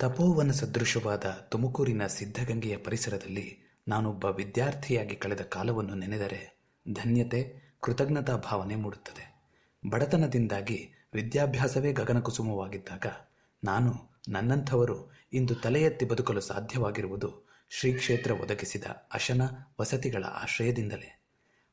ತಪೋವನ 0.00 0.50
ಸದೃಶವಾದ 0.50 1.24
ತುಮಕೂರಿನ 1.24 2.06
ಸಿದ್ಧಗಂಗೆಯ 2.06 2.76
ಪರಿಸರದಲ್ಲಿ 2.76 3.58
ನಾನೊಬ್ಬ 3.88 4.24
ವಿದ್ಯಾರ್ಥಿಯಾಗಿ 4.24 5.16
ಕಳೆದ 5.16 5.40
ಕಾಲವನ್ನು 5.40 5.94
ನೆನೆದರೆ 5.94 6.58
ಧನ್ಯತೆ, 6.92 7.72
ಕೃತಜ್ಞತಾ 7.80 8.36
ಭಾವನೆ 8.36 8.74
ಮೂಡುತ್ತದೆ. 8.74 9.42
ಬಡತನದಿಂದಾಗಿ 9.90 10.90
ವಿದ್ಯಾಭ್ಯಾಸವೇ 11.14 11.92
ಗಗನಕುಸುಮವಾಗಿದ್ದಾಗ 11.92 13.06
ನಾನು 13.64 13.92
ನನ್ನಂಥವರು 14.28 15.12
ಇಂದು 15.32 15.54
ತಲೆ 15.54 15.82
ಎತ್ತಿ 15.82 16.04
ಬದುಕಲು 16.04 16.40
ಸಾಧ್ಯವಾಗಿರುವುದು 16.40 17.48
ಶ್ರೀ 17.70 17.92
ಕ್ಷೇತ್ರ 17.92 18.32
ಒದಗಿಸಿದ 18.32 18.84
ಅಶನ 19.12 19.42
ವಸತಿಗಳ 19.80 20.24
ಆಶ್ರಯದಿಂದಲೇ. 20.24 21.22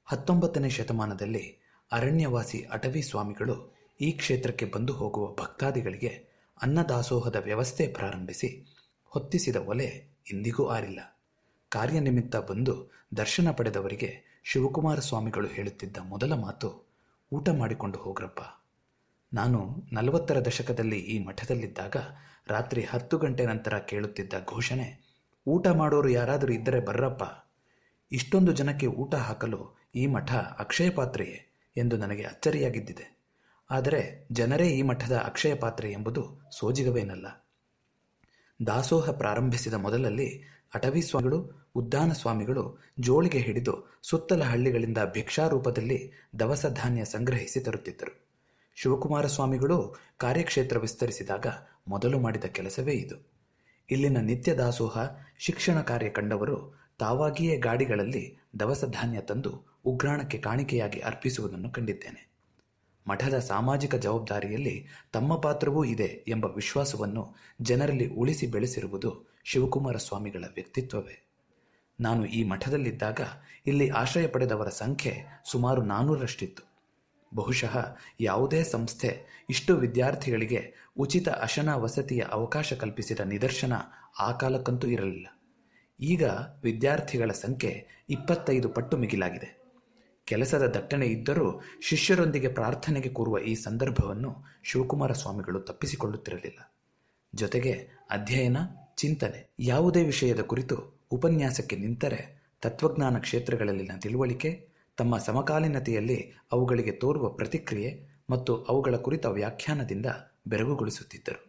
ಹತ್ತೊಂಬತ್ತನೇ 0.06 0.70
ಶತಮಾನದಲ್ಲಿ 0.70 1.60
ಅರಣ್ಯವಾಸಿ 1.92 2.62
ಅಟವಿ 2.64 3.02
ಸ್ವಾಮಿಗಳು 3.02 3.76
ಈ 4.02 4.12
ಕ್ಷೇತ್ರಕ್ಕೆ 4.12 4.66
ಬಂದು 4.66 4.94
ಹೋಗುವ 4.94 5.36
ಭಕ್ತಾದಿಗಳಿಗೆ 5.36 6.27
ಅನ್ನದಾಸೋಹದ 6.62 7.36
ವ್ಯವಸ್ಥೆ 7.36 7.88
ಪ್ರಾರಂಭಿಸಿ 7.88 8.66
ಹೊತ್ತಿಸಿದ 9.06 9.56
ಒಲೆ 9.56 10.18
ಇಂದಿಗೂ 10.34 10.68
ಆರಿಲ್ಲ. 10.68 11.20
ಕಾರ್ಯನಿಮಿತ್ತ 11.70 12.36
ಬಂದು 12.36 12.92
ದರ್ಶನ 13.18 13.52
ಪಡೆದವರಿಗೆ 13.52 14.42
ಶಿವಕುಮಾರ 14.44 15.00
ಸ್ವಾಮಿಗಳು 15.00 15.48
ಹೇಳುತ್ತಿದ್ದ 15.48 15.98
ಮೊದಲ 15.98 16.34
ಮಾತು, 16.34 16.94
ಊಟ 17.32 17.50
ಮಾಡಿಕೊಂಡು 17.50 17.98
ಹೋಗ್ರಪ್ಪ. 17.98 18.42
ನಾನು 19.34 19.84
ನಲವತ್ತರ 19.92 20.46
ದಶಕದಲ್ಲಿ 20.46 21.00
ಈ 21.00 21.26
ಮಠದಲ್ಲಿದ್ದಾಗ 21.26 21.96
ರಾತ್ರಿ 22.48 22.84
ಹತ್ತು 22.84 23.18
ಗಂಟೆ 23.18 23.46
ನಂತರ 23.46 23.78
ಕೇಳುತ್ತಿದ್ದ 23.78 24.34
ಘೋಷಣೆ, 24.46 25.18
ಊಟ 25.48 25.68
ಮಾಡೋರು 25.68 26.10
ಯಾರಾದರೂ 26.10 26.54
ಇದ್ದರೆ 26.54 26.80
ಬರ್ರಪ್ಪ. 26.80 27.24
ಇಷ್ಟೊಂದು 28.12 28.52
ಜನಕ್ಕೆ 28.52 28.88
ಊಟ 28.88 29.16
ಹಾಕಲು 29.16 29.78
ಈ 29.96 30.06
ಮಠ 30.06 30.32
ಅಕ್ಷಯ 30.34 30.90
ಪಾತ್ರೆಯೇ 30.90 31.48
ಎಂದು 31.78 31.98
ನನಗೆ 31.98 32.24
ಅಚ್ಚರಿಯಾಗಿದ್ದಿದೆ. 32.24 33.17
ಆದರೆ 33.70 34.28
ಜನರೇ 34.32 34.68
ಈ 34.70 34.82
ಮಠದ 34.82 35.18
ಅಕ್ಷಯ 35.18 35.56
ಪಾತ್ರೆ 35.56 35.92
ಎಂಬುದು 35.92 36.40
ಸೋಜಿಗವೇನಲ್ಲ. 36.60 37.48
ದಾಸೋಹ 38.68 39.12
ಪ್ರಾರಂಭಿಸಿದ 39.12 39.74
ಮೊದಲಲ್ಲಿ 39.74 40.44
ಅಟವಿ 40.74 41.02
ಸ್ವಾಮಿಗಳು 41.02 41.70
ಉದ್ದಾನ 41.76 42.12
ಸ್ವಾಮಿಗಳು 42.12 42.80
ಜೋಳಿಗೆ 43.00 43.38
ಹಿಡಿದು 43.38 44.00
ಸುತ್ತಲ 44.04 44.44
ಹಳ್ಳಿಗಳಿಂದ 44.44 44.98
ಭಿಕ್ಷಾರೂಪದಲ್ಲಿ 45.12 46.12
ದವಸ 46.40 46.66
ಧಾನ್ಯ 46.66 47.06
ಸಂಗ್ರಹಿಸಿ 47.06 47.60
ತರುತ್ತಿದ್ದರು. 47.60 48.28
ಶಿವಕುಮಾರ 48.76 49.28
ಸ್ವಾಮಿಗಳು 49.28 49.96
ಕಾರ್ಯಕ್ಷೇತ್ರ 50.18 50.78
ವಿಸ್ತರಿಸಿದಾಗ 50.78 51.48
ಮೊದಲು 51.88 52.20
ಮಾಡಿದ 52.20 52.44
ಕೆಲಸವೇ 52.44 52.94
ಇದು. 52.94 53.32
ಇಲ್ಲಿನ 53.90 54.18
ನಿತ್ಯ 54.18 54.54
ದಾಸೋಹ, 54.54 54.98
ಶಿಕ್ಷಣ 55.40 55.82
ಕಾರ್ಯ 55.82 56.10
ಕಂಡವರು 56.10 56.88
ತಾವಾಗಿಯೇ 57.00 57.58
ಗಾಡಿಗಳಲ್ಲಿ 57.58 58.38
ದವಸ 58.60 58.86
ಧಾನ್ಯ 58.86 59.22
ತಂದು 59.22 59.82
ಉಗ್ರಾಣಕ್ಕೆ 59.86 60.38
ಕಾಣಿಕೆಯಾಗಿ 60.38 61.00
ಅರ್ಪಿಸುವುದನ್ನು 61.00 61.70
ಕಂಡಿದ್ದೇನೆ. 61.70 62.27
ಮಠದ 63.08 63.40
ಸಾಮಾಜಿಕ 63.40 63.96
ಜವಾಬ್ದಾರಿಯಲ್ಲಿ 63.96 64.88
ತಮ್ಮ 65.14 65.40
ಪಾತ್ರವೂ 65.40 65.84
ಇದೆ 65.84 66.26
ಎಂಬ 66.28 66.46
ವಿಶ್ವಾಸವನ್ನು 66.46 67.36
ಜನರಲ್ಲಿ 67.62 68.08
ಉಳಿಸಿ 68.08 68.48
ಬೆಳೆಸಿರುವುದು 68.48 69.34
ಶಿವಕುಮಾರ 69.44 69.98
ಸ್ವಾಮಿಗಳ 69.98 70.44
ವ್ಯಕ್ತಿತ್ವವೇ. 70.54 71.24
ನಾನು 72.00 72.26
ಈ 72.26 72.44
ಮಠದಲ್ಲಿದ್ದಾಗ 72.44 73.20
ಇಲ್ಲಿ 73.68 73.90
ಆಶ್ರಯ 73.90 74.28
ಪಡೆದವರ 74.28 74.70
ಸಂಖ್ಯೆ 74.70 75.42
ಸುಮಾರು 75.46 75.84
ನಾನ್ನೂರಷ್ಟಿತ್ತು 75.84 76.64
ಬಹುಶಃ 77.36 77.78
ಯಾವುದೇ 78.20 78.64
ಸಂಸ್ಥೆ 78.64 79.20
ಇಷ್ಟು 79.50 79.76
ವಿದ್ಯಾರ್ಥಿಗಳಿಗೆ 79.76 80.74
ಉಚಿತ 80.98 81.30
ಅಶನ 81.30 81.74
ವಸತಿಯ 81.74 82.22
ಅವಕಾಶ 82.32 82.74
ಕಲ್ಪಿಸಿದ 82.74 83.20
ನಿದರ್ಶನ 83.20 83.74
ಆ 84.20 84.32
ಕಾಲಕ್ಕಂತೂ 84.32 84.88
ಇರಲಿಲ್ಲ. 84.88 85.28
ಈಗ 86.00 86.24
ವಿದ್ಯಾರ್ಥಿಗಳ 86.64 87.32
ಸಂಖ್ಯೆ 87.32 87.88
ಇಪ್ಪತ್ತೈದು 88.10 88.70
ಪಟ್ಟು 88.70 88.98
ಮಿಗಿಲಾಗಿದೆ. 88.98 89.57
ಕೆಲಸದ 90.28 90.66
ದಟ್ಟಣೆ 90.68 91.06
ಇದ್ದರೂ 91.06 91.62
ಶಿಷ್ಯರೊಂದಿಗೆ 91.82 92.48
ಪ್ರಾರ್ಥನೆಗೆ 92.48 93.10
ಕೂರುವ 93.10 93.38
ಈ 93.40 93.56
ಸಂದರ್ಭವನ್ನು 93.56 94.46
ಶಿವಕುಮಾರ 94.64 95.12
ಸ್ವಾಮಿಗಳು 95.12 95.60
ತಪ್ಪಿಸಿಕೊಳ್ಳುತ್ತಿರಲಿಲ್ಲ. 95.60 96.74
ಜೊತೆಗೆ 97.36 97.74
ಅಧ್ಯಯನ, 98.10 98.58
ಚಿಂತನೆ 98.98 99.50
ಯಾವುದೇ 99.60 100.04
ವಿಷಯದ 100.04 100.40
ಕುರಿತು 100.40 101.00
ಉಪನ್ಯಾಸಕ್ಕೆ 101.12 101.76
ನಿಂತರೆ 101.76 102.44
ತತ್ವಜ್ಞಾನ 102.62 103.18
ಕ್ಷೇತ್ರಗಳಲ್ಲಿನ 103.18 103.92
ತಿಳುವಳಿಕೆ, 104.02 104.68
ತಮ್ಮ 104.98 105.18
ಸಮಕಾಲೀನತೆಯಲ್ಲಿ 105.18 106.34
ಅವುಗಳಿಗೆ 106.52 106.92
ತೋರುವ 106.92 107.30
ಪ್ರತಿಕ್ರಿಯೆ 107.30 107.92
ಮತ್ತು 108.30 108.64
ಅವುಗಳ 108.64 108.96
ಕುರಿತ 108.96 109.26
ವ್ಯಾಖ್ಯಾನದಿಂದ 109.26 110.06
ಬೆರಗುಗೊಳಿಸುತ್ತಿದ್ದರು. 110.48 111.47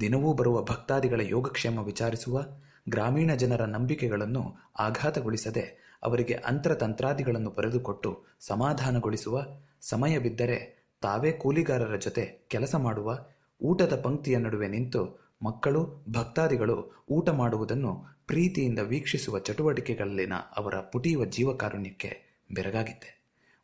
ದಿನವೂ 0.00 0.32
ಬರುವ 0.32 0.62
ಭಕ್ತಾದಿಗಳ 0.62 1.20
ಯೋಗಕ್ಷೇಮ 1.24 1.78
ವಿಚಾರಿಸುವ 1.78 2.42
ಗ್ರಾಮೀಣ 2.88 3.34
ಜನರ 3.34 3.64
ನಂಬಿಕೆಗಳನ್ನು 3.64 4.56
ಆಘಾತಗೊಳಿಸದೆ 4.78 5.90
ಅವರಿಗೆ 6.02 6.34
ಅಂತರತಂತ್ರಾದಿಗಳನ್ನು 6.34 7.50
ಬರೆದುಕೊಟ್ಟು 7.50 8.24
ಸಮಾಧಾನಗೊಳಿಸುವ 8.40 9.46
ಸಮಯವಿದ್ದರೆ 9.80 10.80
ತಾವೇ 11.02 11.32
ಕೂಲಿಗಾರರ 11.32 11.96
ಜೊತೆ 11.96 12.46
ಕೆಲಸ 12.48 12.74
ಮಾಡುವ 12.74 13.18
ಊಟದ 13.62 14.00
ಪಂಕ್ತಿಯ 14.00 14.36
ನಡುವೆ 14.38 14.68
ನಿಂತು 14.68 15.20
ಮಕ್ಕಳು, 15.42 16.04
ಭಕ್ತಾದಿಗಳು 16.10 17.06
ಊಟ 17.10 17.28
ಮಾಡುವುದನ್ನು 17.30 18.20
ಪ್ರೀತಿಯಿಂದ 18.26 18.78
ವೀಕ್ಷಿಸುವ 18.78 19.38
ಚಟುವಟಿಕೆಗಳಲ್ಲಿನ 19.38 20.32
ಅವರ 20.56 20.80
ಪುಟಿಯುವ 20.80 21.24
ಜೀವಕಾರುಣ್ಯಕ್ಕೆ 21.24 22.10
ಬೆರಗಾಗಿದ್ದೆ. 22.54 23.19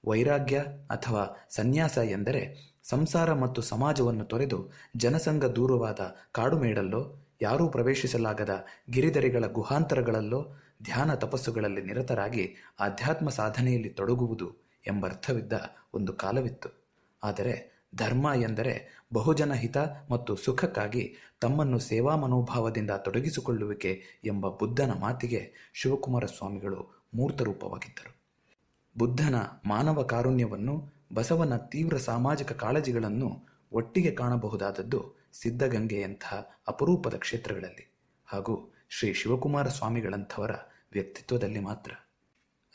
ವೈರಾಗ್ಯ 0.07 0.59
ಅಥವಾ 0.91 1.47
ಸನ್ಯಾಸ 1.51 1.99
ಎಂದರೆ 1.99 2.43
ಸಂಸಾರ 2.83 3.33
ಮತ್ತು 3.33 3.63
ಸಮಾಜವನ್ನು 3.63 4.25
ತೊರೆದು 4.25 4.73
ಜನಸಂಘ 4.97 5.45
ದೂರವಾದ 5.45 6.17
ಕಾಡುಮೇಡಲ್ಲೋ, 6.33 7.25
ಯಾರೂ 7.41 7.69
ಪ್ರವೇಶಿಸಲಾಗದ 7.69 8.65
ಗಿರಿದರಿಗಳ 8.91 9.47
ಗುಹಾಂತರಗಳಲ್ಲೋ 9.47 10.57
ಧ್ಯಾನ 10.83 11.15
ತಪಸ್ಸುಗಳಲ್ಲಿ 11.15 11.83
ನಿರತರಾಗಿ 11.83 12.55
ಆಧ್ಯಾತ್ಮ 12.81 13.29
ಸಾಧನೆಯಲ್ಲಿ 13.29 13.89
ತೊಡಗುವುದು 13.89 14.57
ಎಂಬರ್ಥವಿದ್ದ 14.87 15.53
ಒಂದು 15.95 16.13
ಕಾಲವಿತ್ತು. 16.13 16.69
ಆದರೆ 17.23 17.73
ಧರ್ಮ 17.95 18.27
ಎಂದರೆ 18.43 19.07
ಬಹುಜನ 19.13 19.53
ಹಿತ 19.53 19.77
ಮತ್ತು 20.11 20.37
ಸುಖಕ್ಕಾಗಿ 20.37 21.17
ತಮ್ಮನ್ನು 21.41 21.79
ಸೇವಾ 21.79 22.17
ಮನೋಭಾವದಿಂದ 22.17 22.91
ತೊಡಗಿಸಿಕೊಳ್ಳುವಿಕೆ 22.91 24.03
ಎಂಬ 24.25 24.49
ಬುದ್ಧನ 24.49 24.93
ಮಾತಿಗೆ 25.01 25.73
ಶಿವಕುಮಾರ 25.75 26.27
ಸ್ವಾಮಿಗಳು 26.27 27.09
ಮೂರ್ತರೂಪವಾಗಿದ್ದರು 27.15 28.16
ಬುದ್ಧನ 28.99 29.35
ಮಾನವ 29.65 30.03
ಕಾರುಣ್ಯವನ್ನು 30.03 30.93
ಬಸವನ 31.13 31.57
ತೀವ್ರ 31.57 31.97
ಸಾಮಾಜಿಕ 31.97 32.53
ಕಾಳಜಿಗಳನ್ನು 32.53 33.47
ಒಟ್ಟಿಗೆ 33.73 34.11
ಕಾಣಬಹುದಾದದ್ದು 34.11 35.15
ಸಿದ್ಧಗಂಗೆಯಂತಹ 35.33 36.61
ಅಪರೂಪದ 36.69 37.15
ಕ್ಷೇತ್ರಗಳಲ್ಲಿ 37.15 37.95
ಹಾಗೂ 38.27 38.75
ಶ್ರೀ 38.91 39.13
ಶಿವಕುಮಾರ 39.13 39.69
ಸ್ವಾಮಿಗಳಂಥವರ 39.69 40.51
ವ್ಯಕ್ತಿತ್ವದಲ್ಲಿ 40.93 41.61
ಮಾತ್ರ. 41.61 41.93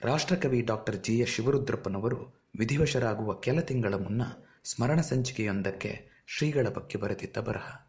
ರಾಷ್ಟ್ರಕವಿ 0.01 0.61
ಡಾಕ್ಟರ್ 0.61 1.03
ಜಿ. 1.03 1.19
ಎಸ್. 1.19 1.31
ಶಿವರುದ್ರಪ್ಪನವರು 1.31 2.49
ವಿಧಿವಶರಾಗುವ 2.59 3.33
ಕೆಲ 3.33 3.59
ತಿಂಗಳ 3.59 3.93
ಮುನ್ನ 3.93 4.21
ಸ್ಮರಣ 4.63 5.01
ಸಂಚಿಕೆಯೊಂದಕ್ಕೆ 5.01 6.09
ಶ್ರೀಗಳ 6.27 6.67
ಬಗ್ಗೆ 6.69 6.97
ಬರೆದಿದ್ದ 6.97 7.37
ಬರಹ. 7.37 7.85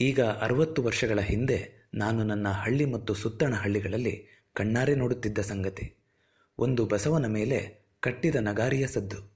ಈಗ 0.00 0.20
ಅರವತ್ತು 0.20 0.82
ವರ್ಷಗಳ 0.82 1.20
ಹಿಂದೆ 1.20 1.88
ನಾನು 1.94 2.24
ನನ್ನ 2.24 2.48
ಹಳ್ಳಿ 2.48 2.84
ಮತ್ತು 2.84 3.14
ಸುತ್ತಣ 3.14 3.54
ಹಳ್ಳಿಗಳಲ್ಲಿ 3.54 4.26
ಕಣ್ಣಾರೆ 4.54 4.94
ನೋಡುತ್ತಿದ್ದ 4.94 5.38
ಸಂಗತಿ. 5.38 5.99
ಒಂದು 6.60 6.86
ಬಸವನ 6.86 7.26
ಮೇಲೆ 7.26 7.88
ಕಟ್ಟಿದ 8.00 8.34
ನಗಾರಿಯ 8.40 8.86
ಸದ್ದು. 8.86 9.32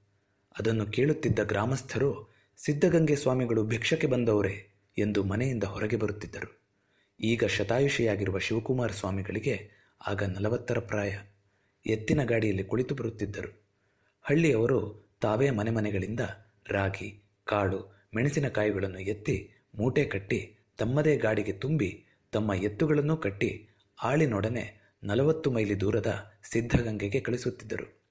ಅದನ್ನು 0.58 0.86
ಕೇಳುತ್ತಿದ್ದ 0.86 1.38
ಗ್ರಾಮಸ್ಥರು, 1.38 2.34
ಸಿದ್ಧಗಂಗೆ 2.56 3.16
ಸ್ವಾಮಿಗಳು 3.16 3.64
ಭಿಕ್ಷಕ್ಕೆ 3.64 4.06
ಬಂದವರೇ 4.06 4.74
ಎಂದು 4.98 5.24
ಮನೆಯಿಂದ 5.24 5.64
ಹೊರಗೆ 5.64 5.96
ಬರುತ್ತಿದ್ದರು. 5.96 6.62
ಈಗ 7.20 7.44
ಶತಾಯುಷಿಯಾಗಿರುವ 7.44 8.38
ಶಿವಕುಮಾರ 8.38 8.90
ಸ್ವಾಮಿಗಳಿಗೆ 8.90 9.70
ಆಗ 10.06 10.22
ನಲವತ್ತರ 10.22 10.78
ಪ್ರಾಯ. 10.78 11.18
ಎತ್ತಿನ 11.86 12.24
ಗಾಡಿಯಲ್ಲಿ 12.24 12.64
ಕುಳಿತು 12.64 12.94
ಬರುತ್ತಿದ್ದರು. 12.94 13.64
ಹಳ್ಳಿಯವರು 14.22 15.08
ತಾವೇ 15.20 15.50
ಮನೆ 15.50 15.70
ಮನೆಗಳಿಂದ 15.70 16.20
ರಾಗಿ, 16.66 17.24
ಕಾಳು 17.44 18.10
ಮೆಣಸಿನಕಾಯಿಗಳನ್ನು 18.16 18.98
ಎತ್ತಿ 18.98 19.50
ಮೂಟೆ 19.74 20.04
ಕಟ್ಟಿ 20.04 20.58
ತಮ್ಮದೇ 20.78 21.16
ಗಾಡಿಗೆ 21.16 21.52
ತುಂಬಿ 21.52 22.04
ತಮ್ಮ 22.32 22.52
ಎತ್ತುಗಳನ್ನೂ 22.52 23.16
ಕಟ್ಟಿ 23.16 23.68
ಆಳಿನೊಡನೆ 24.02 24.83
ನಲವತ್ತು 25.04 25.50
ಮೈಲಿ 25.50 25.80
ದೂರದ 25.80 26.32
ಸಿದ್ಧಗಂಗೆಗೆ 26.44 27.20
ಕಳಿಸುತ್ತಿದ್ದರು. 27.20 28.02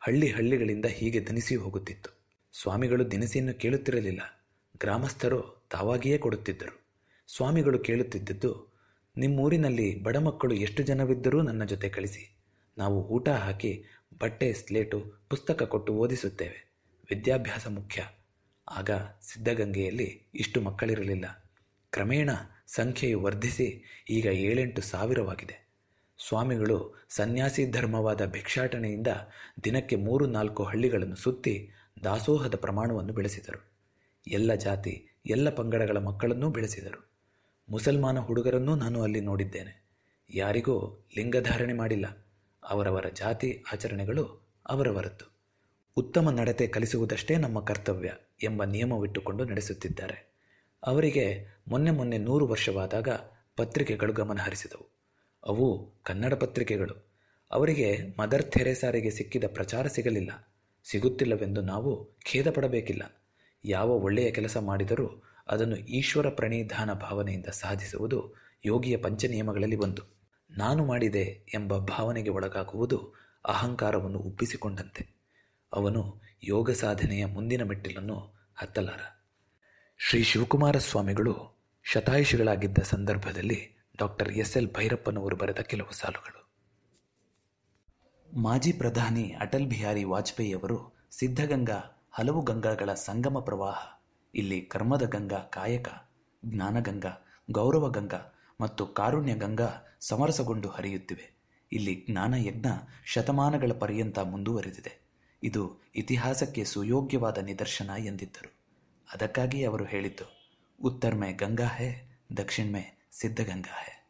ಹಳ್ಳಿ 0.00 0.30
ಹಳ್ಳಿಗಳಿಂದ 0.30 0.84
ಹೀಗೆ 0.84 1.26
ದನಿಸಿ 1.26 1.56
ಹೋಗುತ್ತಿತ್ತು. 1.56 2.24
ಸ್ವಾಮಿಗಳು 2.52 3.10
ದಿನಸಿಯನ್ನು 3.10 3.54
ಕೇಳುತ್ತಿರಲಿಲ್ಲ. 3.54 4.46
ಗ್ರಾಮಸ್ಥರು 4.78 5.66
ತಾವಾಗಿಯೇ 5.70 6.18
ಕೊಡುತ್ತಿದ್ದರು. 6.18 6.84
ಸ್ವಾಮಿಗಳು 7.36 7.78
ಕೇಳುತ್ತಿದ್ದದ್ದು, 7.78 8.74
ನಿಮ್ಮೂರಿನಲ್ಲಿ 9.16 10.02
ಬಡ 10.02 10.16
ಮಕ್ಕಳು 10.16 10.54
ಎಷ್ಟು 10.54 10.82
ಜನವಿದ್ದರೂ 10.82 11.42
ನನ್ನ 11.42 11.64
ಜೊತೆ 11.64 11.88
ಕಳಿಸಿ. 11.88 12.36
ನಾವು 12.78 13.08
ಊಟ 13.08 13.28
ಹಾಕಿ, 13.28 13.84
ಬಟ್ಟೆ, 14.20 14.52
ಸ್ಲೇಟು, 14.52 15.26
ಪುಸ್ತಕ 15.30 15.62
ಕೊಟ್ಟು 15.62 15.92
ಓದಿಸುತ್ತೇವೆ. 15.92 16.74
ವಿದ್ಯಾಭ್ಯಾಸ 17.10 17.66
ಮುಖ್ಯ. 17.66 18.02
ಆಗ 18.68 18.90
ಸಿದ್ಧಗಂಗೆಯಲ್ಲಿ 19.22 20.26
ಇಷ್ಟು 20.34 20.60
ಮಕ್ಕಳಿರಲಿಲ್ಲ. 20.60 21.52
ಕ್ರಮೇಣ 21.90 22.30
ಸಂಖ್ಯೆಯು 22.66 23.20
ವರ್ಧಿಸಿ 23.20 23.82
ಈಗ 24.10 24.26
ಏಳೆಂಟು 24.26 24.82
ಸಾವಿರವಾಗಿದೆ. 24.82 25.63
ಸ್ವಾಮಿಗಳು 26.28 27.06
ಸನ್ಯಾಸಿ 27.08 27.70
ಧರ್ಮವಾದ 27.70 28.26
ಭಿಕ್ಷಾಟನೆಯಿಂದ 28.26 29.06
ದಿನಕ್ಕೆ 29.64 29.96
ಮೂರು 29.96 30.26
ನಾಲ್ಕು 30.26 30.64
ಹಳ್ಳಿಗಳನ್ನು 30.64 31.16
ಸುತ್ತಿ 31.16 31.70
ದಾಸೋಹದ 32.04 32.54
ಪ್ರಮಾಣವನ್ನು 32.56 33.12
ಬೆಳೆಸಿದರು. 33.12 33.72
ಎಲ್ಲ 34.26 34.54
ಜಾತಿ, 34.54 35.08
ಎಲ್ಲ 35.26 35.50
ಪಂಗಡಗಳ 35.50 35.96
ಮಕ್ಕಳನ್ನೂ 35.96 36.50
ಬೆಳೆಸಿದರು. 36.50 37.10
ಮುಸಲ್ಮಾನ 37.68 38.18
ಹುಡುಗರನ್ನೂ 38.18 38.74
ನಾನು 38.74 39.02
ಅಲ್ಲಿ 39.02 39.20
ನೋಡಿದ್ದೇನೆ. 39.20 39.84
ಯಾರಿಗೂ 40.30 41.06
ಲಿಂಗಧಾರಣೆ 41.16 41.72
ಮಾಡಿಲ್ಲ. 41.72 42.26
ಅವರವರ 42.62 43.06
ಜಾತಿ, 43.14 43.64
ಆಚರಣೆಗಳು 43.72 44.46
ಅವರವರದ್ದು. 44.66 45.34
ಉತ್ತಮ 45.96 46.30
ನಡತೆ 46.30 46.66
ಕಲಿಸುವುದಷ್ಟೇ 46.66 47.36
ನಮ್ಮ 47.36 47.60
ಕರ್ತವ್ಯ 47.60 48.12
ಎಂಬ 48.42 48.64
ನಿಯಮವಿಟ್ಟುಕೊಂಡು 48.64 49.44
ನಡೆಸುತ್ತಿದ್ದಾರೆ. 49.44 50.34
ಅವರಿಗೆ 50.86 51.46
ಮೊನ್ನೆ 51.68 51.90
ಮೊನ್ನೆ 51.90 52.18
ನೂರು 52.18 52.46
ವರ್ಷವಾದಾಗ 52.46 53.08
ಪತ್ರಿಕೆಗಳು 53.56 54.12
ಗಮನ 54.12 54.38
ಹರಿಸಿದವು 54.38 54.93
ಅವು 55.44 55.94
ಕನ್ನಡ 56.02 56.34
ಪತ್ರಿಕೆಗಳು. 56.34 57.08
ಅವರಿಗೆ 57.50 58.00
ಮದರ್ 58.18 58.42
ಥೆರೆಸಾರಿಗೆ 58.42 59.10
ಸಿಕ್ಕಿದ 59.10 59.44
ಪ್ರಚಾರ 59.46 59.86
ಸಿಗಲಿಲ್ಲ. 59.86 60.54
ಸಿಗುತ್ತಿಲ್ಲವೆಂದು 60.84 61.60
ನಾವು 61.60 62.10
ಖೇದ 62.24 62.50
ಪಡಬೇಕಿಲ್ಲ 62.50 63.22
ಯಾವ 63.64 63.88
ಒಳ್ಳೆಯ 63.88 64.30
ಕೆಲಸ 64.30 64.56
ಮಾಡಿದರೂ 64.56 65.22
ಅದನ್ನು 65.48 65.76
ಈಶ್ವರ 65.76 66.28
ಪ್ರಣಿಧಾನ 66.28 66.92
ಭಾವನೆಯಿಂದ 66.92 67.46
ಸಾಧಿಸುವುದು 67.46 68.34
ಯೋಗಿಯ 68.64 68.96
ಪಂಚನಿಯಮಗಳಲ್ಲಿ 68.96 69.76
ಒಂದು. 69.76 70.02
ನಾನು 70.50 70.84
ಮಾಡಿದೆ 70.84 71.40
ಎಂಬ 71.54 71.78
ಭಾವನೆಗೆ 71.78 72.30
ಒಳಗಾಗುವುದು 72.30 73.12
ಅಹಂಕಾರವನ್ನು 73.46 74.18
ಉಬ್ಬಿಸಿಕೊಂಡಂತೆ. 74.18 75.08
ಅವನು 75.72 76.20
ಯೋಗ 76.42 76.70
ಸಾಧನೆಯ 76.70 77.26
ಮುಂದಿನ 77.26 77.62
ಮೆಟ್ಟಿಲನ್ನು 77.62 78.34
ಹತ್ತಲಾರ. 78.54 79.26
ಶ್ರೀ 79.98 80.22
ಶಿವಕುಮಾರ 80.22 80.78
ಸ್ವಾಮಿಗಳು 80.78 81.58
ಶತಾಯುಷಿಗಳಾಗಿದ್ದ 81.82 82.78
ಸಂದರ್ಭದಲ್ಲಿ 82.82 83.73
ಡಾಕ್ಟರ್ 83.96 84.32
ಎಸ್ 84.32 84.56
ಎಲ್ 84.56 84.70
ಭೈರಪ್ಪನವರು 84.72 85.36
ಬರೆದ 85.36 85.58
ಕೆಲವು 85.58 85.92
ಸಾಲುಗಳು. 85.92 86.40
ಮಾಜಿ 88.36 88.72
ಪ್ರಧಾನಿ 88.72 89.32
ಅಟಲ್ 89.40 89.66
ಬಿಹಾರಿ 89.66 90.04
ವಾಜಪೇಯಿ 90.04 90.52
ಅವರು 90.52 90.94
ಸಿದ್ಧಗಂಗಾ 91.10 92.06
ಹಲವು 92.12 92.42
ಗಂಗಾಗಳ 92.42 92.94
ಸಂಗಮ 92.94 93.38
ಪ್ರವಾಹ, 93.40 93.78
ಇಲ್ಲಿ 94.34 94.60
ಕರ್ಮದ 94.60 95.02
ಗಂಗಾ, 95.02 95.38
ಕಾಯಕ, 95.38 95.88
ಜ್ಞಾನಗಂಗಾ, 96.44 97.12
ಗೌರವ 97.50 97.88
ಗಂಗಾ 97.88 98.34
ಮತ್ತು 98.60 98.86
ಕಾರುಣ್ಯ 98.86 99.34
ಗಂಗಾ 99.34 99.70
ಸಮರಸಗೊಂಡು 100.00 100.68
ಹರಿಯುತ್ತಿವೆ. 100.68 101.34
ಇಲ್ಲಿ 101.72 102.06
ಜ್ಞಾನಯಜ್ಞ 102.10 102.66
ಶತಮಾನಗಳ 103.04 103.72
ಪರ್ಯಂತ 103.78 104.18
ಮುಂದುವರೆದಿದೆ. 104.18 104.92
ಇದು 105.42 105.62
ಇತಿಹಾಸಕ್ಕೆ 105.94 106.64
ಸುಯೋಗ್ಯವಾದ 106.64 107.38
ನಿದರ್ಶನ 107.38 107.90
ಎಂದಿದ್ದರು. 107.98 108.50
ಅದಕ್ಕಾಗಿ 109.14 109.64
ಅವರು 109.64 109.84
ಹೇಳಿದ್ದು, 109.84 110.26
ಉತ್ತರ್ಮೆ 110.82 111.32
ಗಂಗಾ 111.32 111.66
ಹೇ 111.66 111.88
ದಕ್ಷಿಣ 112.36 112.76
ಸಿದ್ಧಗಂಗಾ 113.20 113.76
ಹೇ. 113.76 114.06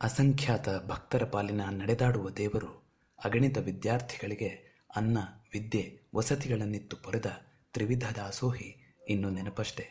ಅಸಂಖ್ಯಾತ 0.00 0.68
ಭಕ್ತರ 0.86 1.24
ಪಾಲಿನ 1.24 1.64
ನಡೆದಾಡುವ 1.64 2.30
ದೇವರು 2.30 2.88
ಅಗಣಿತ 3.24 3.58
ವಿದ್ಯಾರ್ಥಿಗಳಿಗೆ 3.58 4.48
ಅನ್ನ, 4.96 5.18
ವಿದ್ಯೆ, 5.52 6.00
ವಸತಿಗಳನ್ನಿತ್ತು 6.14 6.96
ಪೊರೆದ 6.96 7.26
ತ್ರಿವಿಧ 7.72 8.04
ದಾಸೋಹಿ 8.16 8.96
ಇನ್ನು 9.08 9.30
ನೆನಪಷ್ಟೇ. 9.30 9.88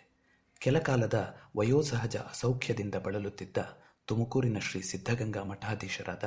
ಕೆಲಕಾಲದ 0.60 1.38
ವಯೋಸಹಜ 1.58 2.18
ಅಸೌಖ್ಯದಿಂದ 2.18 2.96
ಬಳಲುತ್ತಿದ್ದ 2.96 3.58
ತುಮಕೂರಿನ 4.06 4.60
ಶ್ರೀ 4.60 4.82
ಸಿದ್ಧಗಂಗಾ 4.82 5.44
ಮಠಾಧೀಶರಾದ 5.44 6.24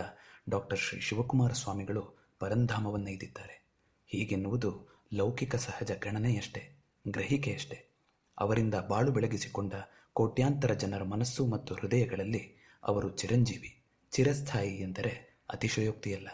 ಡಾಕ್ಟರ್ 0.48 0.78
ಶ್ರೀ 0.78 1.00
ಶಿವಕುಮಾರ 1.00 1.52
ಸ್ವಾಮಿಗಳು 1.52 2.32
ಪರಂಧಾಮವನ್ನೈದಿದ್ದಾರೆ 2.38 3.68
ಹೀಗೆನ್ನುವುದು 4.06 5.00
ಲೌಕಿಕ 5.14 5.56
ಸಹಜ 5.56 5.92
ಗಣನೆಯಷ್ಟೇ, 5.92 6.84
ಗ್ರಹಿಕೆಯಷ್ಟೇ. 7.08 7.86
ಅವರಿಂದ 8.38 8.74
ಬಾಳು 8.74 9.12
ಬೆಳಗಿಸಿಕೊಂಡ 9.12 9.74
ಕೋಟ್ಯಾಂತರ 10.20 10.72
ಜನರ 10.74 11.02
ಮನಸ್ಸು 11.02 11.46
ಮತ್ತು 11.46 11.74
ಹೃದಯಗಳಲ್ಲಿ 11.74 12.54
ಅವರು 12.84 13.08
ಚಿರಂಜೀವಿ, 13.10 13.80
ಚಿರಸ್ಥಾಯಿ 14.10 14.76
ಎಂದರೆ 14.76 15.38
ಅತಿಶಯೋಕ್ತಿಯಲ್ಲ. 15.50 16.28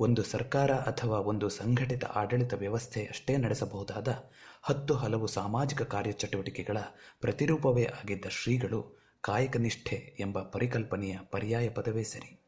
ಒಂದು 0.00 0.22
ಸರ್ಕಾರ 0.22 0.70
ಅಥವಾ 0.72 1.18
ಒಂದು 1.18 1.48
ಸಂಘಟಿತ 1.48 2.04
ಆಡಳಿತ 2.04 2.54
ವ್ಯವಸ್ಥೆ 2.54 3.04
ಅಷ್ಟೇ 3.04 3.36
ನಡೆಸಬಹುದಾದ 3.36 4.24
ಹತ್ತು 4.62 4.94
ಹಲವು 4.94 5.26
ಸಾಮಾಜಿಕ 5.26 5.82
ಕಾರ್ಯಚಟುವಟಿಕೆಗಳ 5.82 6.78
ಪ್ರತಿರೂಪವೇ 7.20 7.84
ಆಗಿದ್ದ 7.84 8.24
ಶ್ರೀಗಳು 8.28 9.00
ಕಾಯಕನಿಷ್ಠೆ 9.20 10.16
ಎಂಬ 10.20 10.42
ಪರಿಕಲ್ಪನೆಯ 10.42 11.18
ಪರ್ಯಾಯ 11.30 11.68
ಪದವೇ 11.68 12.02
ಸರಿ. 12.02 12.40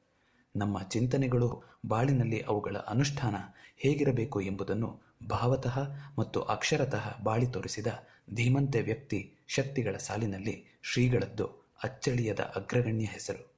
ನಮ್ಮ 0.56 0.82
ಚಿಂತನೆಗಳು 0.82 1.62
ಬಾಳಿನಲ್ಲಿ 1.86 2.42
ಅವುಗಳ 2.42 2.76
ಅನುಷ್ಠಾನ 2.76 3.34
ಹೇಗಿರಬೇಕು 3.76 4.40
ಎಂಬುದನ್ನು 4.40 5.00
ಭಾವತಃ 5.28 5.78
ಮತ್ತು 6.18 6.40
ಅಕ್ಷರತಃ 6.40 7.22
ಬಾಳಿ 7.22 7.46
ತೋರಿಸಿದ 7.46 7.86
ಧೀಮಂತೆ 8.34 8.80
ವ್ಯಕ್ತಿ 8.80 9.32
ಶಕ್ತಿಗಳ 9.46 9.96
ಸಾಲಿನಲ್ಲಿ 9.96 10.80
ಶ್ರೀಗಳದ್ದು 10.82 11.46
ಅಚ್ಚಳಿಯದ 11.84 12.40
ಅಗ್ರಗಣ್ಯ 12.40 13.04
ಹೆಸರು. 13.04 13.56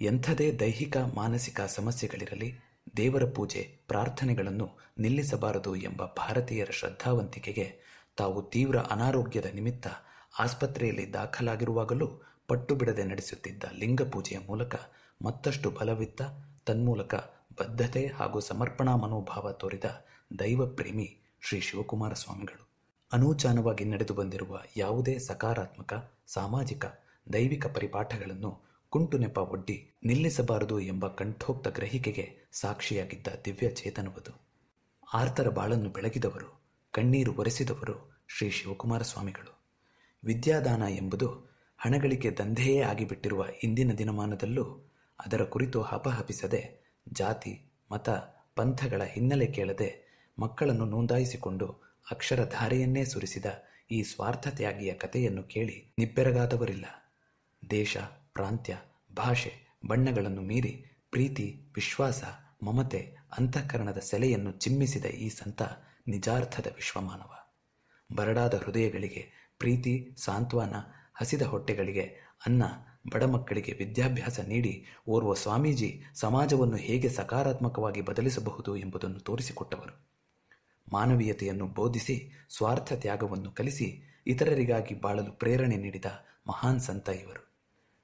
ಎಂಥದೇ 0.00 0.52
ದೈಹಿಕ, 0.52 0.96
ಮಾನಸಿಕ 0.96 1.60
ಸಮಸ್ಯೆಗಳಿರಲಿ, 1.60 2.54
ದೇವರ 2.96 3.24
ಪೂಜೆ, 3.24 3.78
ಪ್ರಾರ್ಥನೆಗಳನ್ನು 3.88 4.78
ನಿಲ್ಲಿಸಬಾರದು 4.98 5.76
ಎಂಬ 5.76 6.04
ಭಾರತೀಯರ 6.04 6.68
ಶ್ರದ್ಧಾವಂತಿಕೆಗೆ 6.70 7.72
ತಾವು 8.16 8.42
ತೀವ್ರ 8.42 8.78
ಅನಾರೋಗ್ಯದ 8.78 9.46
ನಿಮಿತ್ತ 9.54 9.86
ಆಸ್ಪತ್ರೆಯಲ್ಲಿ 10.38 11.12
ದಾಖಲಾಗಿರುವಾಗಲೂ 11.12 12.22
ಪಟ್ಟು 12.48 12.74
ಬಿಡದೆ 12.74 13.04
ನಡೆಸುತ್ತಿದ್ದ 13.04 13.64
ಲಿಂಗ 13.72 14.02
ಪೂಜೆಯ 14.02 14.38
ಮೂಲಕ 14.38 14.74
ಮತ್ತಷ್ಟು 15.24 15.70
ಬಲವಿತ್ತ 15.70 16.22
ತನ್ಮೂಲಕ 16.66 17.14
ಬದ್ಧತೆ 17.60 18.06
ಹಾಗೂ 18.06 18.40
ಸಮರ್ಪಣಾ 18.40 18.96
ಮನೋಭಾವ 18.96 19.52
ತೋರಿದ 19.52 19.84
ದೈವಪ್ರೇಮಿ 20.38 21.16
ಶ್ರೀ 21.40 21.60
ಶಿವಕುಮಾರ 21.60 22.12
ಸ್ವಾಮಿಗಳು 22.12 22.71
ಅನೂಚಾನವಾಗಿ 23.12 23.84
ನಡೆದು 23.84 24.14
ಬಂದಿರುವ 24.14 24.58
ಯಾವುದೇ 24.76 25.18
ಸಕಾರಾತ್ಮಕ, 25.18 26.14
ಸಾಮಾಜಿಕ, 26.26 26.86
ದೈವಿಕ 27.32 27.66
ಪರಿಪಾಠಗಳನ್ನು 27.66 28.72
ಕುಂಟು 28.90 29.18
ನೆಪ 29.18 29.38
ಒಡ್ಡಿ 29.38 29.90
ನಿಲ್ಲಿಸಬಾರದು 30.04 30.80
ಎಂಬ 30.80 31.08
ಕಂಠೋಕ್ತ 31.08 31.68
ಗ್ರಹಿಕೆಗೆ 31.68 32.36
ಸಾಕ್ಷಿಯಾಗಿದ್ದ 32.52 33.26
ದಿವ್ಯ 33.44 33.70
ಚೇತನವದು 33.70 34.52
ಆರ್ತರ 35.14 35.48
ಬಾಳನ್ನು 35.48 35.90
ಬೆಳಗಿದವರು, 35.90 36.62
ಕಣ್ಣೀರು 36.92 37.32
ಒರೆಸಿದವರು 37.32 38.24
ಶ್ರೀ 38.28 38.50
ಶಿವಕುಮಾರ 38.50 39.02
ಸ್ವಾಮಿಗಳು. 39.02 39.62
ವಿದ್ಯಾದಾನ 40.24 40.82
ಎಂಬುದು 40.82 41.28
ಹಣಗಳಿಗೆ 41.78 42.36
ದಂಧೆಯೇ 42.36 42.80
ಆಗಿಬಿಟ್ಟಿರುವ 42.80 43.44
ಇಂದಿನ 43.62 43.92
ದಿನಮಾನದಲ್ಲೂ 43.92 44.92
ಅದರ 45.26 45.44
ಕುರಿತು 45.44 45.82
ಹಪಹಪಿಸದೆ, 45.82 46.92
ಜಾತಿ, 47.12 47.72
ಮತ, 47.92 48.10
ಪಂಥಗಳ 48.56 49.02
ಹಿನ್ನೆಲೆ 49.02 49.46
ಕೇಳದೆ 49.46 49.90
ಮಕ್ಕಳನ್ನು 50.38 50.84
ನೋಂದಾಯಿಸಿಕೊಂಡು 50.84 51.91
ಅಕ್ಷರಧಾರೆಯನ್ನೇ 52.10 53.04
ಸುರಿಸಿದ 53.04 53.46
ಈ 53.90 54.02
ಸ್ವಾರ್ಥತ್ಯಾಗಿಯ 54.02 54.94
ಕಥೆಯನ್ನು 54.94 55.42
ಕೇಳಿ 55.42 55.94
ನಿಬ್ಬೆರಗಾದವರಿಲ್ಲ. 55.98 56.84
ದೇಶ, 57.70 57.96
ಪ್ರಾಂತ್ಯ, 58.32 58.78
ಭಾಷೆ, 59.16 59.78
ಬಣ್ಣಗಳನ್ನು 59.86 60.42
ಮೀರಿ 60.42 60.84
ಪ್ರೀತಿ, 61.10 61.72
ವಿಶ್ವಾಸ, 61.74 62.24
ಮಮತೆ, 62.62 63.16
ಅಂತಃಕರಣದ 63.38 63.98
ಸೆಲೆಯನ್ನು 63.98 64.52
ಚಿಮ್ಮಿಸಿದ 64.52 65.04
ಈ 65.04 65.28
ಸಂತ 65.28 65.62
ನಿಜಾರ್ಥದ 66.08 66.66
ವಿಶ್ವಮಾನವ. 66.66 67.30
ಬರಡಾದ 68.16 68.54
ಹೃದಯಗಳಿಗೆ 68.54 69.52
ಪ್ರೀತಿ, 69.58 70.14
ಸಾಂತ್ವನ, 70.16 70.74
ಹಸಿದ 71.14 71.42
ಹೊಟ್ಟೆಗಳಿಗೆ 71.42 72.02
ಅನ್ನ, 72.46 72.62
ಬಡ 73.12 73.24
ಮಕ್ಕಳಿಗೆ 73.24 73.72
ವಿದ್ಯಾಭ್ಯಾಸ 73.72 74.40
ನೀಡಿ 74.40 74.86
ಓರ್ವ 75.08 75.34
ಸ್ವಾಮೀಜಿ 75.34 76.02
ಸಮಾಜವನ್ನು 76.14 76.76
ಹೇಗೆ 76.76 77.08
ಸಕಾರಾತ್ಮಕವಾಗಿ 77.08 78.00
ಬದಲಿಸಬಹುದು 78.00 78.76
ಎಂಬುದನ್ನು 78.76 79.20
ತೋರಿಸಿಕೊಟ್ಟವರು. 79.20 80.12
ಮಾನವೀಯತೆಯನ್ನು 80.92 81.66
ಬೋಧಿಸಿ, 81.66 82.46
ಸ್ವಾರ್ಥ 82.48 82.92
ತ್ಯಾಗವನ್ನು 82.92 83.50
ಕಲಿಸಿ, 83.50 84.20
ಇತರರಿಗಾಗಿ 84.26 84.94
ಬಾಳಲು 84.94 85.32
ಪ್ರೇರಣೆ 85.32 85.76
ನೀಡಿದ 85.76 86.04
ಮಹಾನ್ 86.46 86.80
ಸಂತ 86.80 87.08
ಇವರು. 87.08 87.52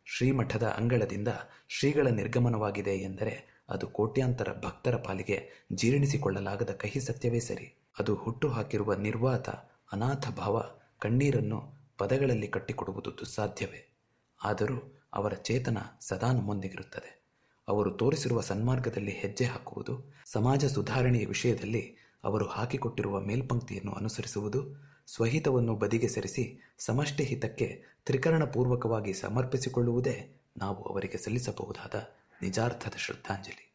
ಶ್ರೀಮಠದ 0.05 0.63
ಅಂಗಳದಿಂದ 0.63 1.29
ಶ್ರೀಗಳ 1.69 2.07
ನಿರ್ಗಮನವಾಗಿದೆ 2.07 2.91
ಎಂದರೆ 2.91 3.59
ಅದು 3.69 3.87
ಕೋಟ್ಯಾಂತರ 3.87 4.49
ಭಕ್ತರ 4.53 4.97
ಪಾಲಿಗೆ 4.97 5.67
ಜೀರ್ಣಿಸಿಕೊಳ್ಳಲಾಗದ 5.73 6.71
ಕಹಿ 6.71 7.01
ಸತ್ಯವೇ 7.01 7.41
ಸರಿ. 7.41 7.79
ಅದು 7.99 8.15
ಹುಟ್ಟು 8.15 8.49
ಹಾಕಿರುವ 8.49 8.95
ನಿರ್ವಾತ, 8.95 9.49
ಅನಾಥ 9.93 10.29
ಭಾವ 10.29 10.63
ಕಣ್ಣೀರನ್ನು 10.99 11.73
ಪದಗಳಲ್ಲಿ 11.99 12.49
ಕಟ್ಟಿಕೊಡುವುದು 12.49 13.19
ದುಸ್ಸಾಧ್ಯವೇ. 13.19 13.97
ಆದರೂ 14.45 15.03
ಅವರ 15.13 15.35
ಚೇತನ 15.35 15.79
ಸದಾ 16.01 16.33
ನಮ್ಮೊಂದಿಗಿರುತ್ತದೆ. 16.33 17.23
ಅವರು 17.69 17.91
ತೋರಿಸಿರುವ 17.91 18.41
ಸನ್ಮಾರ್ಗದಲ್ಲಿ 18.41 19.13
ಹೆಜ್ಜೆ 19.13 19.45
ಹಾಕುವುದು, 19.45 20.15
ಸಮಾಜ 20.33 20.65
ಸುಧಾರಣೆಯ 20.65 21.27
ವಿಷಯದಲ್ಲಿ 21.27 21.97
ಅವರು 22.25 22.47
ಹಾಕಿಕೊಟ್ಟಿರುವ 22.47 23.21
ಮೇಲ್ಪಂಕ್ತಿಯನ್ನು 23.21 23.93
ಅನುಸರಿಸುವುದು 23.93 24.89
ಸ್ವಹಿತವನ್ನು 25.07 25.75
ಬದಿಗೆ 25.75 26.09
ಸರಿಸಿ 26.09 26.75
ಸಮಷ್ಟಿ 26.79 27.25
ಹಿತಕ್ಕೆ 27.25 27.85
ತ್ರಿಕರಣಪೂರ್ವಕವಾಗಿ 28.07 29.13
ಸಮರ್ಪಿಸಿಕೊಳ್ಳುವುದೇ 29.13 30.41
ನಾವು 30.57 30.83
ಅವರಿಗೆ 30.83 31.17
ಸಲ್ಲಿಸಬಹುದಾದ 31.17 31.95
ನಿಜಾರ್ಥದ 32.43 32.95
ಶ್ರದ್ಧಾಂಜಲಿ. 32.97 33.68